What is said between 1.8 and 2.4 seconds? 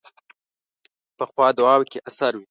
کې اثر وي